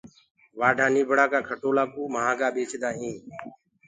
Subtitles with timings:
[0.59, 3.19] وآڍآ نيٚڀڙآ ڪآ کٽولآ ڪو مهآگآ ٻيچدآ هينٚ